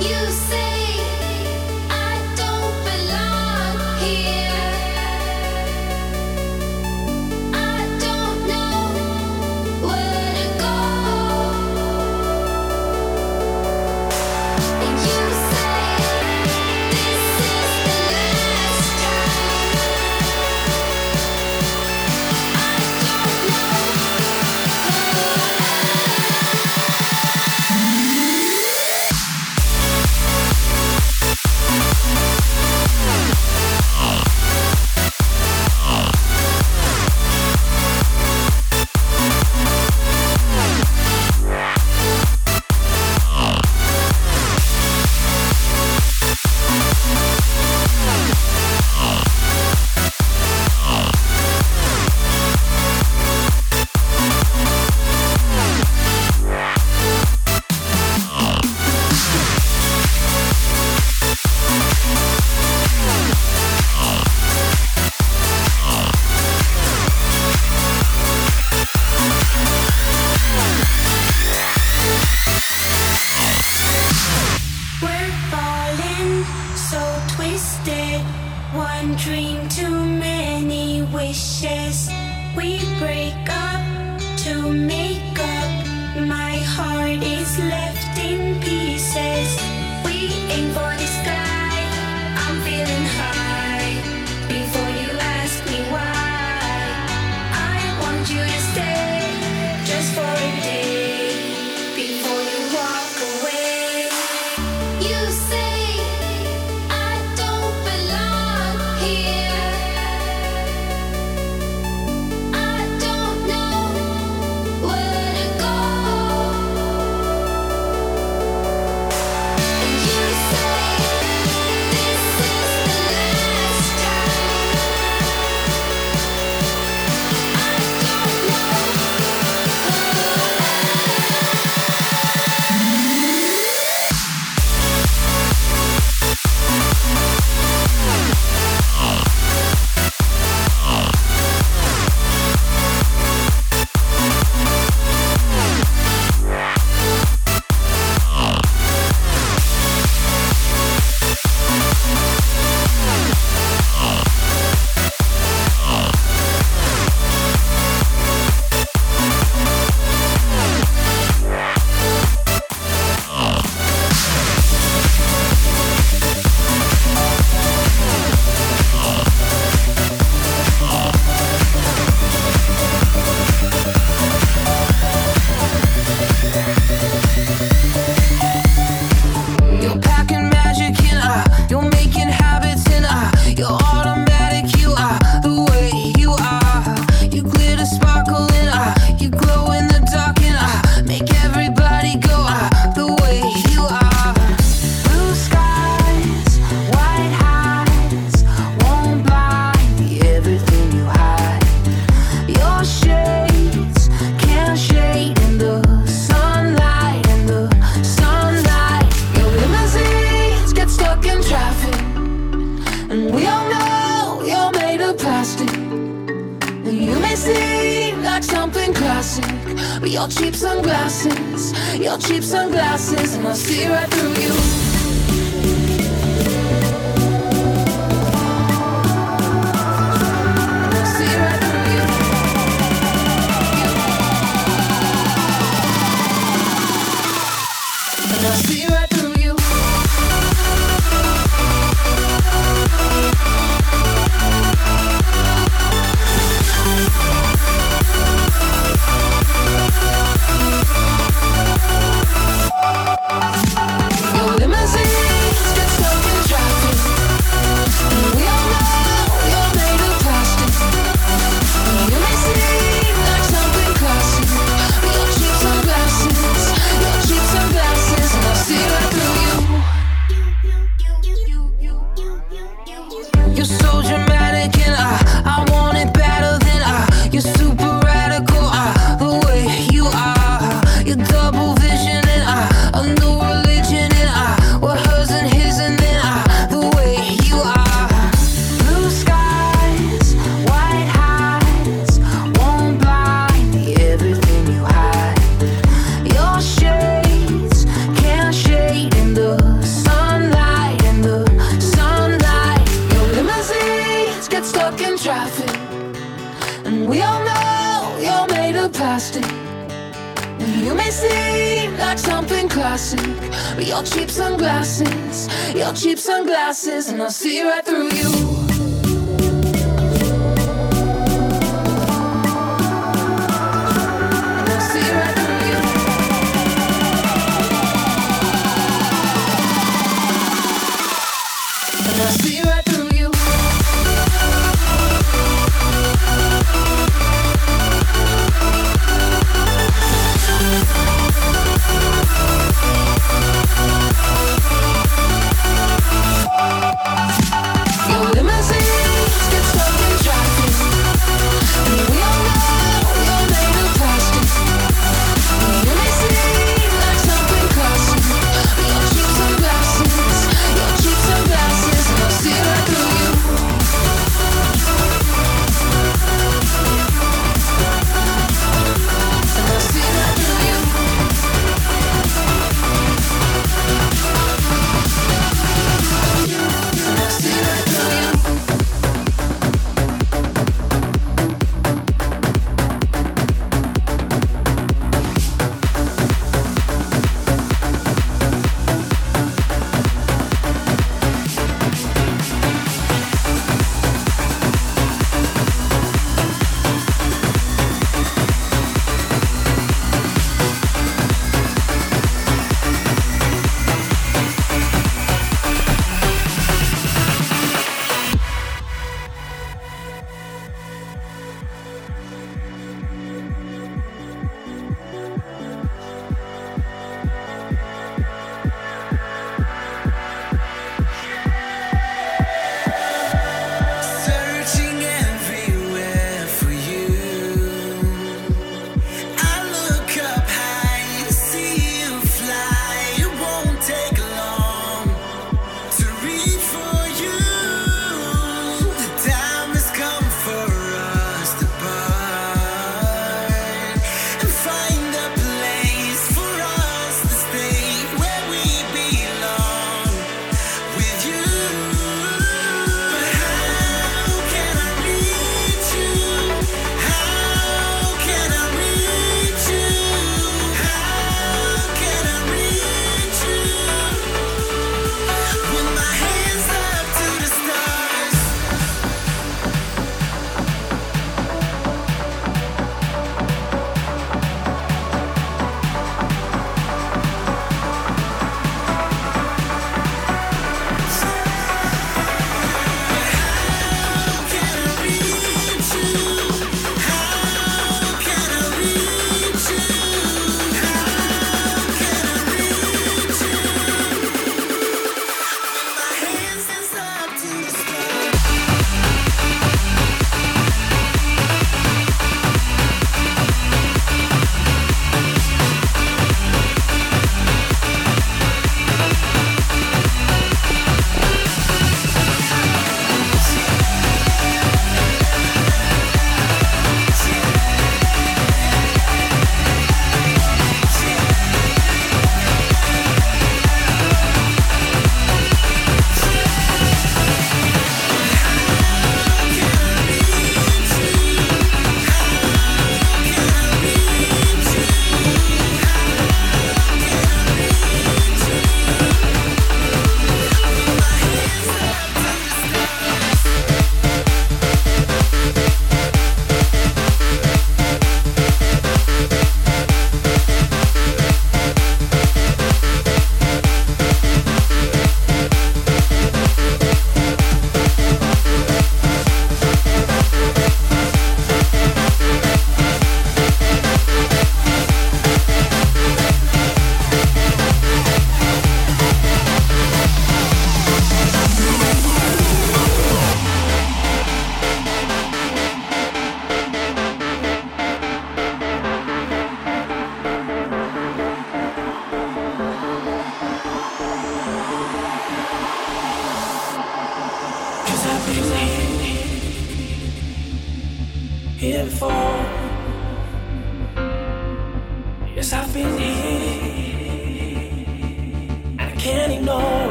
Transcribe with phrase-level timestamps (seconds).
[0.00, 0.69] You say